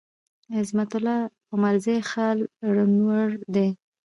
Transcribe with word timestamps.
عظمت 0.57 0.91
الله 0.97 1.19
عمرزی 1.53 1.97
ښه 2.09 2.23
ال 2.31 2.39
راونډر 2.75 3.29
دی. 3.53 3.69